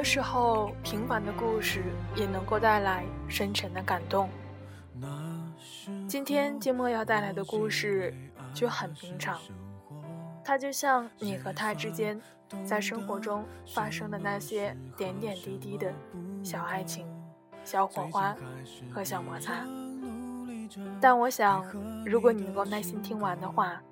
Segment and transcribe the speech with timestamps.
[0.00, 1.82] 的时候，平凡的故事
[2.16, 4.30] 也能够带来深沉的感动。
[6.08, 8.14] 今天静默要带来的故事
[8.54, 9.38] 就很平常，
[10.42, 12.18] 它就像你和他之间
[12.64, 15.92] 在生活中发生的那些点点滴滴的
[16.42, 17.06] 小爱情、
[17.62, 18.34] 小火花
[18.90, 19.66] 和小摩擦。
[20.98, 21.62] 但我想，
[22.06, 23.82] 如果你能够耐心听完的话，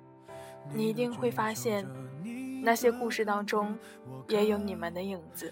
[0.73, 1.85] 你一定会发现，
[2.61, 3.77] 那些故事当中
[4.27, 5.51] 也有你们的影子。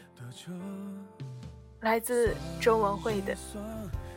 [1.81, 3.33] 来自周文慧的《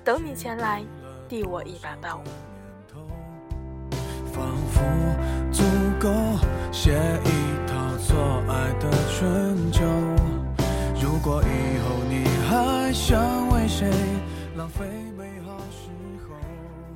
[0.04, 0.82] 等你前来
[1.28, 2.20] 递我一把刀》。
[4.32, 4.80] 仿佛
[5.52, 5.62] 足
[6.00, 6.08] 够
[6.72, 6.92] 写
[7.24, 9.84] 一套错爱的春秋。
[11.02, 13.90] 如果以后你还想为谁
[14.56, 15.90] 浪费美好时
[16.26, 16.34] 候？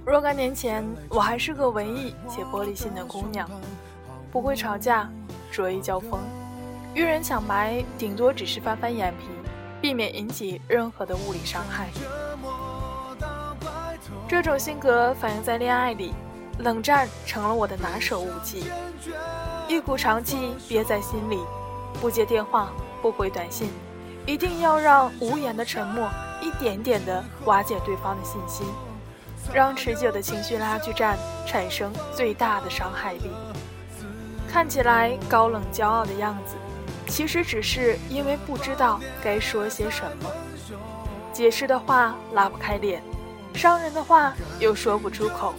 [0.06, 3.48] 若干年前，我还是个文艺且玻璃心的姑娘，
[4.30, 5.10] 不会吵架，
[5.54, 6.18] 拙意交锋。
[6.94, 9.28] 遇人抢白，顶多只是翻翻眼皮，
[9.80, 11.88] 避免引起任何的物理伤害。
[14.26, 16.12] 这种性格反映在恋爱里，
[16.58, 18.64] 冷战成了我的拿手武器，
[19.68, 21.38] 一股长气憋在心里，
[22.00, 23.70] 不接电话，不回短信，
[24.26, 26.10] 一定要让无言的沉默
[26.42, 28.66] 一点点的瓦解对方的信心，
[29.52, 31.16] 让持久的情绪拉锯战
[31.46, 33.30] 产生最大的伤害力。
[34.54, 36.54] 看起来高冷骄傲的样子。
[37.08, 40.30] 其实只是因为不知道该说些什么，
[41.32, 43.02] 解释的话拉不开脸，
[43.52, 45.52] 伤人的话又说不出口，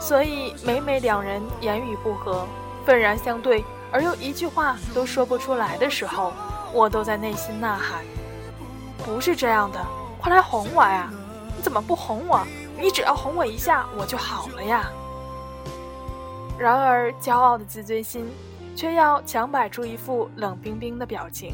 [0.00, 2.46] 所以每每两人言语不合，
[2.86, 6.32] 愤然相对，而又一句话都说不出来的时候，
[6.72, 8.02] 我都在内心呐喊：
[9.04, 9.86] 不是这样的，
[10.18, 11.10] 快来哄我呀！
[11.54, 12.40] 你怎么不哄我？
[12.80, 14.90] 你只要哄我一下，我就好了呀！
[16.58, 18.26] 然而骄傲的自尊心。
[18.74, 21.52] 却要强摆出一副冷冰冰的表情，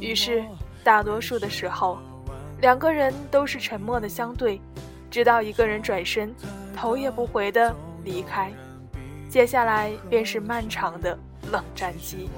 [0.00, 0.42] 于是
[0.82, 1.98] 大多数的时候，
[2.62, 4.58] 两个人都是沉默的相对，
[5.10, 6.34] 直到一个人转身，
[6.74, 8.50] 头也不回的离开，
[9.28, 11.16] 接下来便是漫长的
[11.52, 12.30] 冷战期。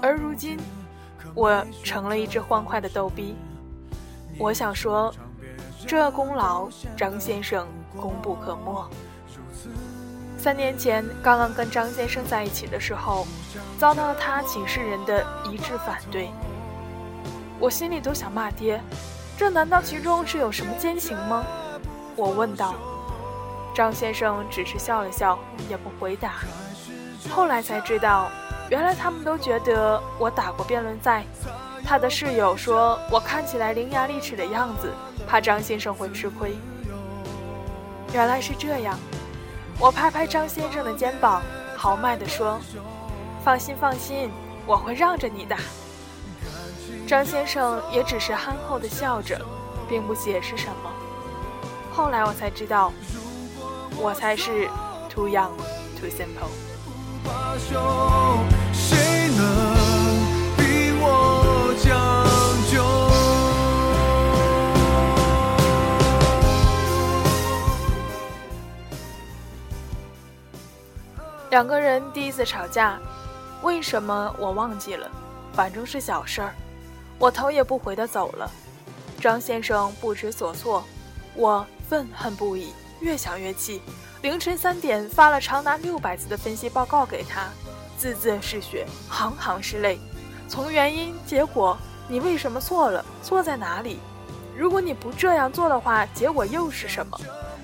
[0.00, 0.56] 而如今，
[1.34, 3.34] 我成了一只欢快的逗逼。
[4.38, 5.12] 我想说，
[5.84, 7.66] 这功劳张先生
[8.00, 8.88] 功不可没。
[10.36, 13.26] 三年前，刚刚跟张先生在一起的时候，
[13.76, 16.30] 遭到了他寝室人的一致反对。
[17.58, 18.80] 我心里都想骂爹，
[19.36, 21.44] 这难道其中是有什么奸情吗？
[22.14, 22.74] 我问道。
[23.74, 26.34] 张先生只是笑了笑，也不回答。
[27.30, 28.30] 后来才知道，
[28.70, 31.24] 原来他们都觉得我打过辩论赛。
[31.84, 34.92] 他的室友说我看起来伶牙俐齿的样子，
[35.26, 36.56] 怕张先生会吃亏。
[38.12, 38.98] 原来是这样。
[39.80, 41.40] 我拍拍张先生的肩膀，
[41.76, 42.58] 豪迈地说
[43.44, 44.28] ：“放心，放心，
[44.66, 45.56] 我会让着你的。”
[47.06, 49.40] 张先生也只是憨厚地笑着，
[49.88, 50.90] 并不解释什么。
[51.92, 52.92] 后来我才知道，
[53.96, 54.68] 我才是
[55.08, 55.50] too young,
[55.96, 56.50] too simple。
[71.50, 72.98] 两个人第一次吵架，
[73.62, 75.10] 为什么我忘记了？
[75.54, 76.54] 反正是小事儿，
[77.18, 78.50] 我头也不回的走了。
[79.18, 80.84] 张先生不知所措，
[81.34, 83.80] 我愤恨不已，越想越气。
[84.20, 87.48] 凌晨三点发了长达六百字的分析报告给他，
[87.96, 89.98] 字字是血，行行是泪。
[90.48, 91.78] 从原因、结果，
[92.08, 93.02] 你为什么错了？
[93.22, 93.98] 错在哪里？
[94.54, 97.18] 如果你不这样做的话，结果又是什么？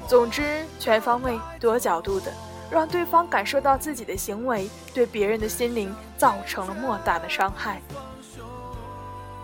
[0.09, 2.33] 总之，全方位、多角度的。
[2.75, 7.81] 让对方感受到自己的行为对别人的心灵造成了莫大的伤害。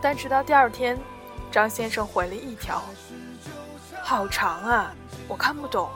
[0.02, 0.98] 但直到第二天，
[1.50, 2.82] 张先生回了一条
[4.02, 4.92] ：“好长啊，
[5.28, 5.88] 我看不懂，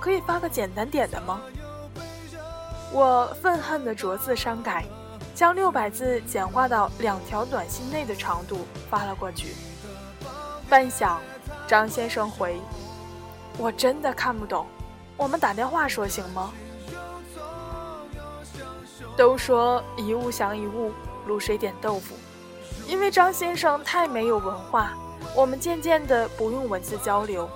[0.00, 1.40] 可以发个简单点的吗？”
[2.92, 4.84] 我愤恨的逐字删改，
[5.34, 9.54] 将六百字简化到两条短信内的长度发了过去。
[10.68, 11.18] 半晌，
[11.66, 12.58] 张先生回
[13.58, 14.66] ：“我真的看不懂，
[15.16, 16.52] 我们打电话说行吗？”
[19.20, 20.90] 都说一物降一物，
[21.28, 22.14] 卤水点豆腐。
[22.88, 24.96] 因为张先生太没有文化，
[25.36, 27.46] 我们渐渐的不用文字交流，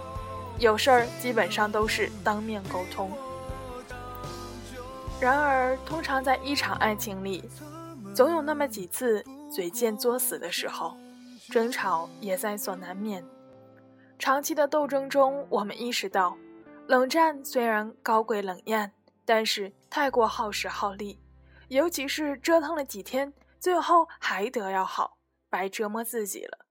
[0.58, 3.10] 有事儿基本上都是当面沟通。
[5.18, 7.42] 然而，通常在一场爱情里，
[8.14, 10.94] 总有那么几次嘴贱作死的时候，
[11.48, 13.24] 争吵也在所难免。
[14.18, 16.36] 长期的斗争中，我们意识到，
[16.88, 18.92] 冷战虽然高贵冷艳，
[19.24, 21.18] 但是太过耗时耗力。
[21.68, 25.16] 尤其是折腾了几天，最后还得要好，
[25.48, 26.66] 白折磨自己了。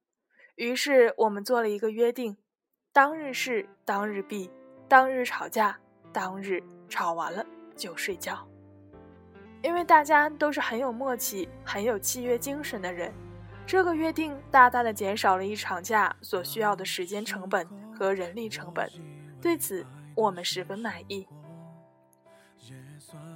[0.56, 2.38] 于是我们做了一个约定：
[2.92, 4.51] 当日事当日毕，
[4.88, 5.80] 当日吵架
[6.12, 7.44] 当日吵完了
[7.75, 8.48] 就睡觉。
[9.63, 13.12] 因为大家都是很有默契、很有契约精神的人，
[13.66, 18.88] 这个约定大大的减少了一场架所需要的时间成本和人力成本。
[19.42, 19.86] 对此，
[20.16, 21.28] 我们十分满意。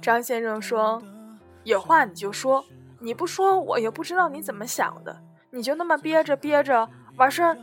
[0.00, 1.02] 张先生说。
[1.68, 2.64] 有话你就说，
[2.98, 5.14] 你不说我也不知道你怎么想的。
[5.50, 7.54] 你就那么憋着憋着，完事儿，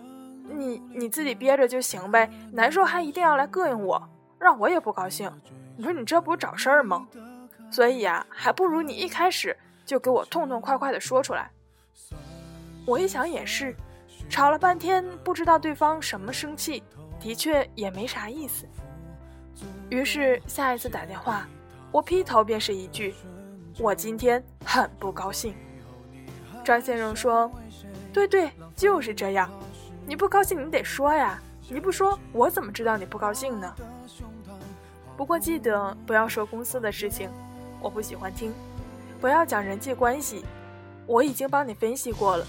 [0.48, 2.30] 你你自己憋着就行呗。
[2.52, 5.32] 难受还一定要来膈应我，让我也不高兴。
[5.76, 7.08] 你说你这不是找事儿吗？
[7.72, 9.58] 所以呀，还不如你一开始
[9.88, 11.50] 就给我痛痛快快的说出来。
[12.86, 13.76] 我一想也是，
[14.30, 16.84] 吵了半天不知道对方什么生气，
[17.20, 18.68] 的确也没啥意思。
[19.90, 21.48] 于是下一次打电话，
[21.92, 23.16] 我劈头便是一句。
[23.78, 25.54] 我今天很不高兴，
[26.64, 27.52] 张先生说
[28.14, 29.50] ：“对对，就是这样。
[30.08, 31.42] 你不高兴，你得说呀。
[31.68, 33.76] 你不说，我怎么知道你不高兴呢？
[35.18, 37.30] 不过记得不要说公司的事情，
[37.82, 38.54] 我不喜欢听。
[39.20, 40.46] 不要讲人际关系，
[41.06, 42.46] 我已经帮你分析过了。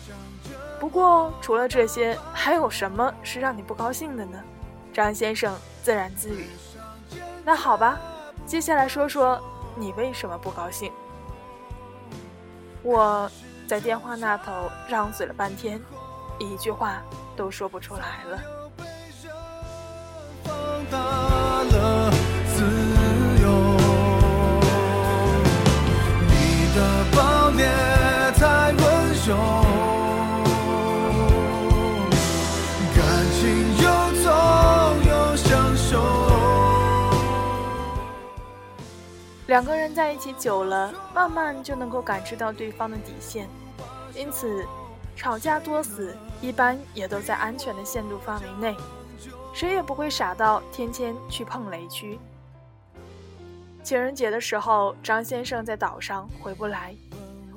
[0.78, 4.38] 不过除了这些，还有什么是让你不高兴的呢？”
[4.92, 6.46] 张先生自言自语
[7.44, 7.98] ：“那好吧，
[8.46, 9.40] 接下来说说
[9.74, 10.92] 你为什么不高兴。”
[12.86, 13.28] 我
[13.66, 15.82] 在电话那头张嘴了半天，
[16.38, 17.02] 一句话
[17.36, 18.40] 都说不出来了。
[39.46, 43.48] 两个人在一起久了，慢慢就能够感知到对方的底线，
[44.14, 44.66] 因此，
[45.14, 48.76] 吵架多死一般也都在安全的限度范围内，
[49.54, 52.18] 谁也不会傻到天天去碰雷区。
[53.84, 56.92] 情人节的时候，张先生在岛上回不来，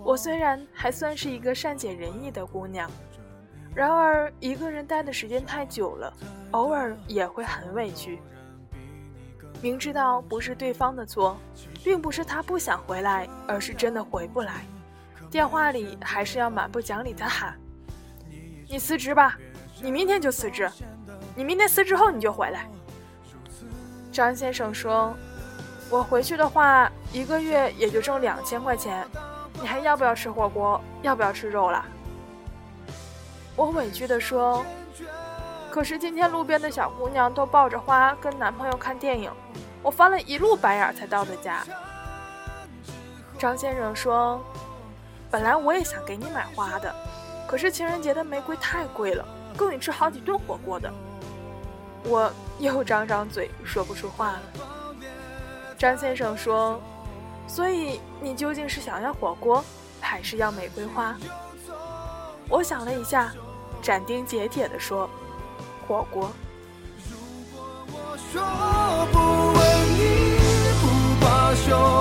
[0.04, 2.88] 我虽然还算是一个善解人意的姑娘，
[3.74, 6.14] 然而一个人待的时间太久了，
[6.52, 8.20] 偶尔也会很委屈。
[9.62, 11.38] 明知道不是对方的错，
[11.84, 14.66] 并不是他不想回来，而是真的回不来。
[15.30, 17.54] 电话里还是要蛮不讲理的喊
[18.70, 19.38] ：“你辞职吧，
[19.82, 20.72] 你明天就辞职，
[21.36, 22.70] 你明天辞职后你就回来。”
[24.14, 25.14] 张先生说
[25.92, 29.06] ：“我回去的话，一个月也就挣两千块钱，
[29.62, 30.80] 你还要不要吃火锅？
[31.02, 31.86] 要不要吃肉了？”
[33.58, 34.66] 我委屈地说。
[35.72, 39.32] 可是今天路边的小姑娘都抱着花跟男朋友看电影，
[39.84, 41.64] 我翻了一路白眼才到的家。
[43.38, 44.44] 张先生说
[45.30, 46.94] ：“本来我也想给你买花的，
[47.48, 49.24] 可是情人节的玫瑰太贵了，
[49.56, 50.92] 够你吃好几顿火锅的。”
[52.04, 54.42] 我又张张嘴说不出话了。
[55.78, 56.82] 张先生说
[57.48, 59.64] ：“所以你究竟是想要火锅，
[60.02, 61.16] 还是要玫瑰花？”
[62.50, 63.32] 我想了一下，
[63.82, 65.08] 斩钉截铁地说。
[65.90, 66.32] 火锅。
[67.10, 67.18] 如
[67.52, 67.60] 果
[67.92, 68.40] 我说
[69.12, 69.18] 不
[69.58, 69.60] 吻
[69.98, 70.02] 你
[70.80, 70.86] 不
[71.20, 71.99] 罢休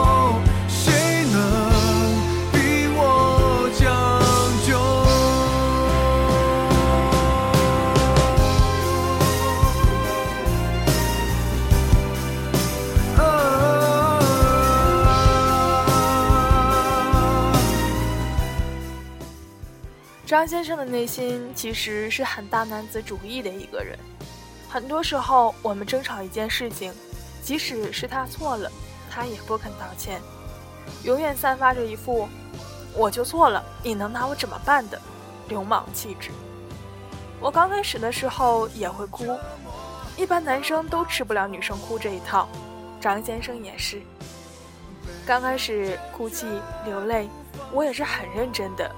[20.28, 23.98] 张先生的内心其实是很大男子主义的一个人。
[24.68, 26.92] 很多时候，我们争吵一件事情，
[27.42, 28.70] 即使是他错了，
[29.10, 30.20] 他也不肯道歉，
[31.02, 32.28] 永远散发着一副
[32.94, 35.00] “我就错了，你能拿我怎么办”的
[35.48, 36.28] 流氓气质。
[37.40, 39.34] 我刚开始的时候也会哭，
[40.18, 42.46] 一般男生都吃不了女生哭这一套，
[43.00, 44.02] 张先生也是。
[45.24, 46.46] 刚开始哭泣
[46.84, 47.30] 流泪，
[47.72, 48.94] 我也是很认真的。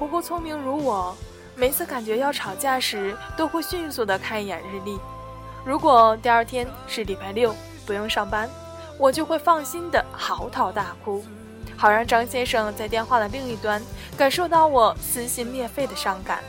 [0.00, 1.14] 不过聪明如我，
[1.54, 4.98] 每次感觉要吵架时，都会迅速的看一眼日历。
[5.62, 7.54] 如果第二天是礼拜六，
[7.84, 8.48] 不用上班，
[8.96, 11.22] 我就会放心的嚎啕大哭，
[11.76, 13.82] 好让张先生在电话的另一端
[14.16, 16.42] 感受到我撕心裂肺的伤感。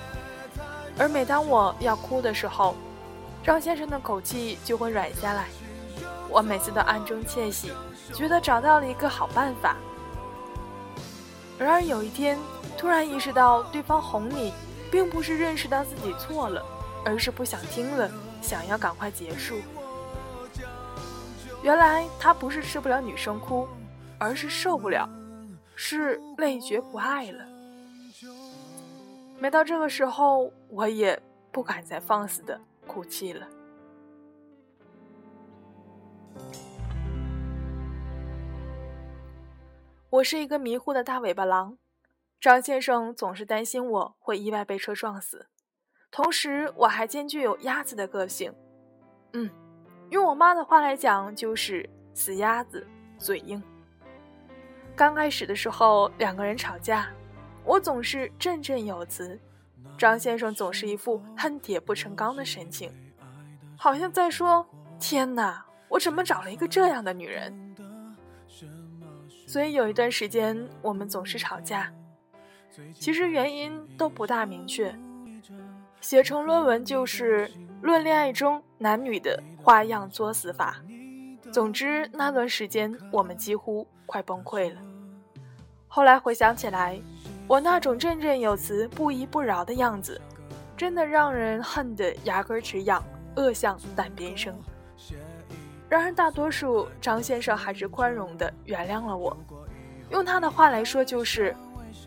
[0.97, 2.73] 而每当我要哭的时候，
[3.43, 5.47] 张先生的口气就会软下来。
[6.29, 7.73] 我每次都暗中窃喜，
[8.13, 9.75] 觉得找到了一个好办法。
[11.63, 12.39] 然而有一天，
[12.75, 14.51] 突然意识到对方哄你，
[14.91, 16.65] 并不是认识到自己错了，
[17.05, 18.09] 而是不想听了，
[18.41, 19.59] 想要赶快结束。
[21.61, 23.67] 原来他不是吃不了女生哭，
[24.17, 25.07] 而是受不了，
[25.75, 27.45] 是累觉不爱了。
[29.37, 33.47] 每到这个时候，我也不敢再放肆的哭泣了。
[40.11, 41.77] 我是一个迷糊的大尾巴狼，
[42.37, 45.47] 张先生总是担心我会意外被车撞死，
[46.11, 48.53] 同时我还兼具有鸭子的个性，
[49.31, 49.49] 嗯。
[50.09, 52.85] 用我妈的话来讲，就是死鸭子，
[53.17, 53.63] 嘴硬。
[54.97, 57.07] 刚开始的时候，两个人吵架，
[57.63, 59.39] 我总是振振有词，
[59.97, 62.91] 张先生总是一副恨铁不成钢的神情，
[63.77, 64.67] 好像在说
[64.99, 67.57] ：“天哪，我怎么找了一个这样的女人？”
[69.51, 71.91] 所以有一段时间，我们总是吵架，
[72.97, 74.95] 其实原因都不大明确，
[75.99, 79.37] 写成论文就是论恋爱中男女的。
[79.61, 80.77] 花样作死法。
[81.51, 84.79] 总之，那段时间我们几乎快崩溃了。
[85.85, 86.97] 后来回想起来，
[87.45, 90.19] 我那种振振有词、不依不饶的样子，
[90.77, 93.03] 真的让人恨得牙根直痒，
[93.35, 94.57] 恶向胆边生。
[95.91, 99.35] 然而，大多数张先生还是宽容地原谅了我。
[100.09, 101.53] 用他的话来说，就是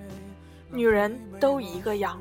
[0.73, 2.19] “女人都一个样”。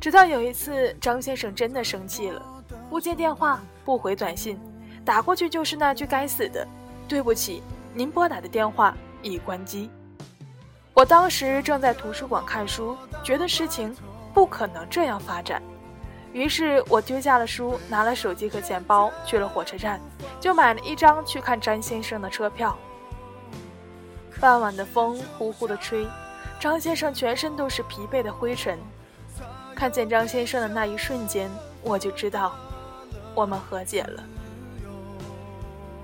[0.00, 2.42] 直到有一次，张先生真的生气了，
[2.88, 3.60] 不接电话。
[3.84, 4.58] 不回短信，
[5.04, 6.66] 打过去就是那句该死的
[7.06, 9.90] “对不起，您拨打的电话已关机”。
[10.94, 13.94] 我当时正在图书馆看书，觉得事情
[14.32, 15.62] 不可能这样发展，
[16.34, 20.00] 于是我丢下了书，拿了手机和钱包，去了火车站，
[20.40, 22.76] 就买了一张去看张先生的车票。
[24.40, 26.04] 傍晚的风呼呼地吹，
[26.58, 28.76] 张先生全身都是疲惫的灰尘。
[29.76, 31.48] 看见张先生的那一瞬间，
[31.82, 32.52] 我就知道。
[33.32, 34.22] 我们和解了。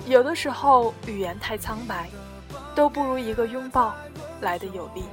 [0.06, 2.08] 有的时候，语言太苍白，
[2.72, 3.94] 都不如一个拥抱
[4.40, 5.04] 来的有力。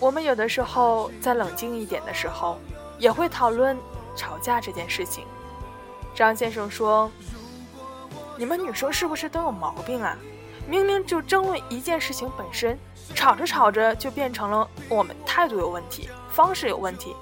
[0.00, 2.58] 我们有的时候在冷静一点的时候，
[2.98, 3.76] 也会讨论
[4.14, 5.24] 吵架这件事情。
[6.14, 7.10] 张先生说
[8.36, 10.16] ：“你们女生是不是都有毛病啊？
[10.66, 12.78] 明明就争论一件事情本身，
[13.14, 17.14] 吵着吵着就变成了我们态度有问题，方式有问题。”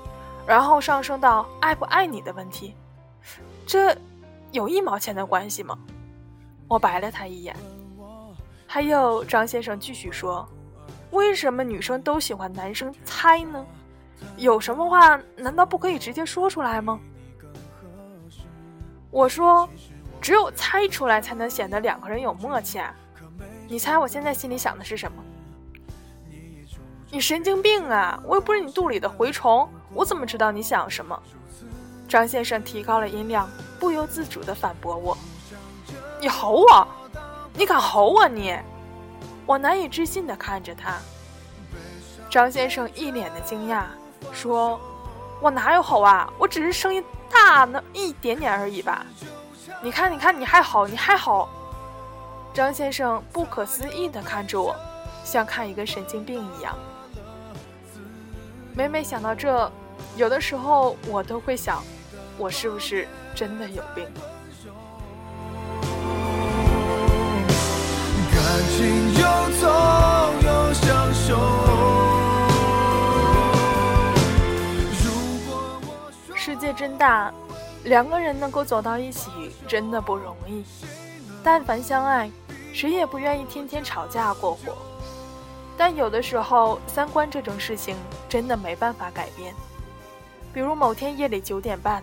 [0.47, 2.75] 然后上升到爱不爱你的问题，
[3.67, 3.97] 这
[4.53, 5.77] 有一毛钱的关系吗？
[6.69, 7.57] 我白了他一眼。
[8.67, 10.49] 还有张先生继续说
[11.11, 13.65] ：“为什么女生都喜欢男生猜呢？
[14.37, 16.99] 有什么话难道不可以直接说出来吗？”
[19.11, 19.69] 我说
[20.21, 22.95] ：“只有猜出来才能显得两个人有默契啊！
[23.69, 25.23] 你猜我现在心里想的是什么？
[27.11, 28.21] 你神经病啊！
[28.25, 31.19] 我又不是你肚里的蛔虫。”我怎么知道你想什么？
[32.07, 33.49] 张先生提高了音量，
[33.81, 35.17] 不由自主地反驳我
[36.21, 36.87] ：“你吼我？
[37.55, 38.29] 你敢吼我？
[38.29, 38.55] 你！”
[39.47, 40.99] 我难以置信地看着他。
[42.29, 43.85] 张先生一脸的惊讶，
[44.33, 44.79] 说
[45.41, 46.29] ：“我哪有吼啊？
[46.37, 49.07] 我只是声音大那一点点而已吧？
[49.83, 51.49] 你看，你看，你还吼，你还吼！”
[52.53, 54.75] 张先生不可思议地看着我，
[55.25, 56.77] 像看一个神经病一样。
[58.75, 59.71] 每每想到这。
[60.15, 61.83] 有的时候，我都会想，
[62.37, 64.07] 我是不是真的有病？
[76.35, 77.33] 世界真大，
[77.85, 79.31] 两个人能够走到一起
[79.67, 80.65] 真的不容易。
[81.43, 82.31] 但凡相爱，
[82.73, 84.77] 谁也不愿意天天吵架过活。
[85.77, 87.97] 但有的时候，三观这种事情
[88.29, 89.53] 真的没办法改变。
[90.55, 92.03] 比如某天夜里九点半，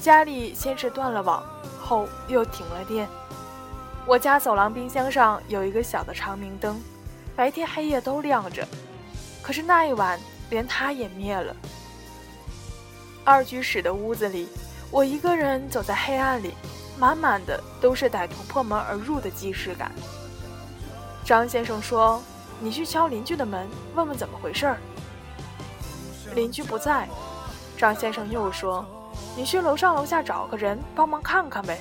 [0.00, 1.42] 家里先是断了网，
[1.80, 3.08] 后又停了电。
[4.06, 6.78] 我家走廊冰箱上有一个小的长明灯，
[7.34, 8.66] 白天黑夜都亮着。
[9.42, 10.20] 可是那一晚，
[10.50, 11.56] 连它也灭了。
[13.24, 14.46] 二居室的屋子里，
[14.90, 16.52] 我一个人走在黑暗里，
[16.98, 19.90] 满满的都是歹徒破门而入的既视感。
[21.24, 22.22] 张先生说
[22.60, 24.76] ：“你去敲邻居的门，问问怎么回事儿。”
[26.36, 27.08] 邻居不在，
[27.78, 28.84] 张先生又说
[29.34, 31.78] ：“你去楼上楼下找个人帮忙看看呗。”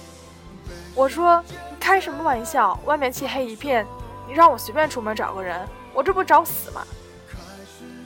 [0.96, 1.44] 我说
[1.84, 2.80] ：“开什么玩笑？
[2.86, 3.86] 外面漆黑一片，
[4.26, 6.82] 你让我随便出门找个人，我这不找死吗？”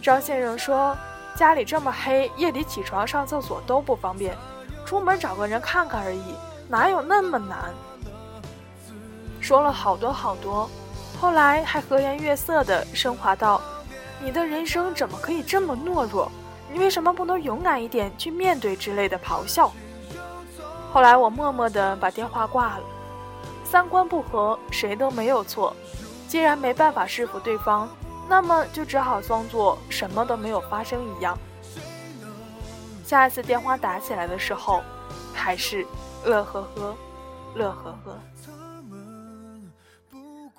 [0.01, 0.97] 张先生说
[1.37, 4.35] ：“家里这么黑，夜里起床上厕所都不方便，
[4.83, 6.33] 出门找个人看看而已，
[6.67, 7.71] 哪有那么难？”
[9.39, 10.67] 说了好多好多，
[11.21, 13.61] 后来还和颜悦色的升华道
[14.19, 16.31] ：“你的人生怎么可以这么懦弱？
[16.73, 19.71] 你为什么不能勇敢一点去面对？”之类的咆哮。
[20.91, 22.83] 后来我默默的把电话挂了。
[23.69, 25.75] 三观不合，谁都没有错。
[26.25, 27.89] 既然没办法说服对方，
[28.29, 31.37] 那么就只好装作什么都没有发生一样。
[33.03, 34.81] 下一次电话打起来的时候，
[35.33, 35.85] 还是
[36.23, 36.95] 乐呵呵，
[37.55, 38.17] 乐呵呵。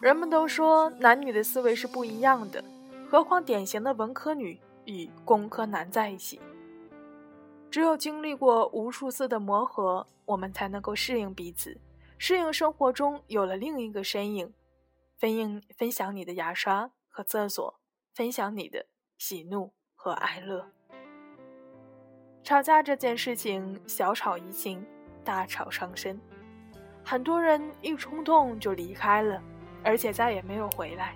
[0.01, 2.63] 人们都说男女的思维是不一样的，
[3.11, 6.39] 何况典型的文科女与工科男在一起。
[7.71, 11.77] 只有经历过无数次的磨合，我们才能够适应彼此，
[12.19, 14.53] 适应生活中有了另一个身影，
[15.17, 17.81] 分应分享你的牙刷和厕所，
[18.13, 20.71] 分享你的喜怒和哀乐。
[22.43, 24.85] 吵架这件事情，小吵怡情，
[25.23, 26.21] 大吵伤身，
[27.05, 29.43] 很多人一冲动就离开了。
[29.85, 31.15] 而且再也没有回来，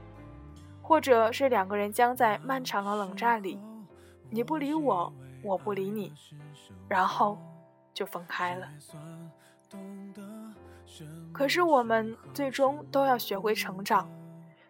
[0.81, 3.61] 或者是两个人僵在漫长的冷战里，
[4.31, 6.15] 你不理我，我不理你，
[6.89, 7.37] 然后
[7.93, 8.69] 就分开了。
[11.33, 14.11] 可是我们最终都要学会成长，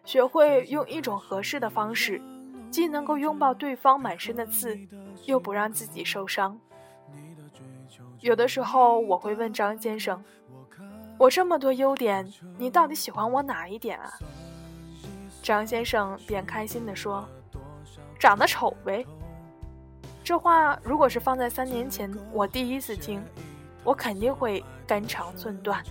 [0.05, 2.21] 学会用一种合适的方式，
[2.71, 4.77] 既能够拥抱对方满身的刺，
[5.25, 6.59] 又不让自己受伤。
[8.19, 10.23] 有的时候我会问张先生。
[11.17, 14.11] 我这么多优点，你到底喜欢我哪一点啊？
[15.43, 17.23] 张先生便开心地说
[18.17, 19.05] ：“长得丑呗。”
[20.23, 23.21] 这话如果是放在三年前，我第一次听，
[23.83, 25.83] 我肯定会肝肠寸断。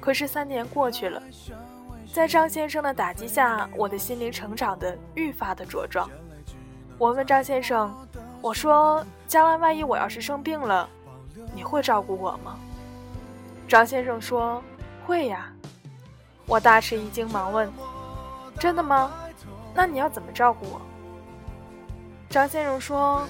[0.00, 1.22] 可是三年过去了，
[2.12, 6.08] 在张先生的打击下，我的心灵成长的愈发的茁壮。
[6.96, 7.94] 我问张先生
[8.40, 10.88] ：“我说，将来万一我要是生病了，
[11.54, 12.58] 你会照顾我吗？”
[13.68, 14.62] 张先生说
[15.06, 15.52] ：“会呀。”
[16.46, 17.70] 我大吃一惊，忙问
[18.58, 19.12] ：“真的吗？
[19.74, 20.80] 那你要怎么照顾我？”
[22.28, 23.24] 张先生说：“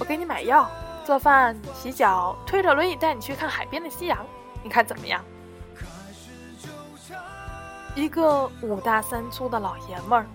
[0.00, 0.68] 我给你买药、
[1.04, 4.18] 做饭、洗脚，推着轮椅带你去看海边的夕阳，
[4.62, 5.24] 你看怎么样？”
[7.94, 10.26] 一个五大三粗的老爷们儿，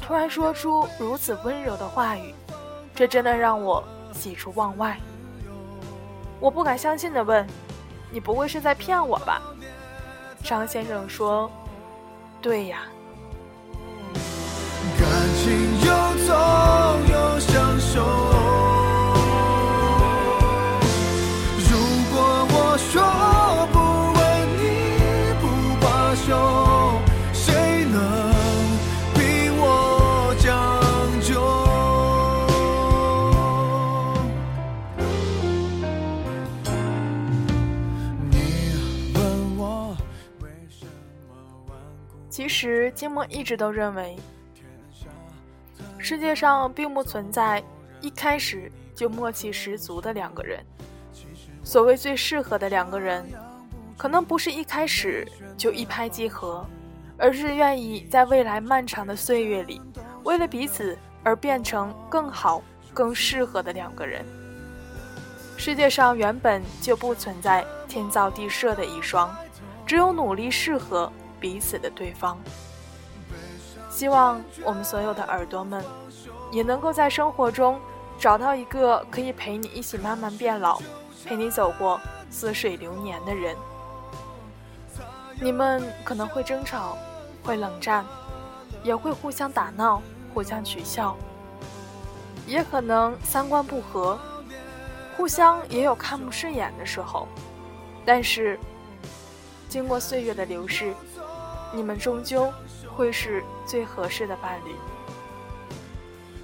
[0.00, 2.34] 突然说出如此温柔的话语，
[2.94, 4.98] 这真的让我喜出望外。
[6.40, 7.46] 我不敢相信的问。
[8.10, 9.42] 你不会是在骗我吧？
[10.42, 11.50] 张先生说
[12.40, 12.84] ：“对呀。”
[14.98, 15.86] 感情又
[16.26, 16.36] 痛
[17.12, 18.37] 又享受。
[42.48, 44.16] 其实，金墨一直都认为，
[45.98, 47.62] 世界上并不存在
[48.00, 50.64] 一开始就默契十足的两个人。
[51.62, 53.22] 所谓最适合的两个人，
[53.98, 56.64] 可能不是一开始就一拍即合，
[57.18, 59.78] 而是愿意在未来漫长的岁月里，
[60.24, 62.62] 为了彼此而变成更好、
[62.94, 64.24] 更适合的两个人。
[65.58, 69.36] 世界上原本就不存在天造地设的一双，
[69.84, 71.12] 只有努力适合。
[71.40, 72.36] 彼此的对方，
[73.90, 75.84] 希望我们所有的耳朵们，
[76.50, 77.80] 也能够在生活中
[78.18, 80.80] 找到一个可以陪你一起慢慢变老，
[81.24, 83.56] 陪你走过似水流年的人。
[85.40, 86.98] 你们可能会争吵，
[87.44, 88.04] 会冷战，
[88.82, 90.02] 也会互相打闹，
[90.34, 91.16] 互相取笑，
[92.46, 94.18] 也可能三观不合，
[95.16, 97.28] 互相也有看不顺眼的时候。
[98.04, 98.58] 但是，
[99.68, 100.92] 经过岁月的流逝。
[101.72, 102.52] 你们终究
[102.96, 104.74] 会是最合适的伴侣。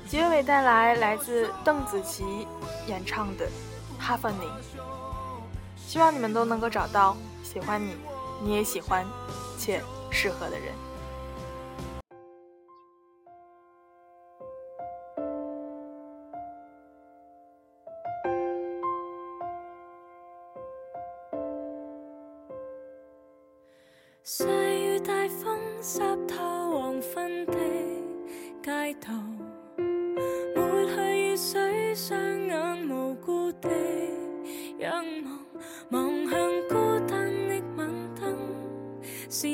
[0.07, 2.47] 结尾带来来自邓紫棋
[2.87, 3.49] 演唱的
[4.03, 4.33] 《Happening》，
[5.77, 7.97] 希望你们都能够找到喜欢你、
[8.43, 9.05] 你也喜欢
[9.59, 10.84] 且适合的人。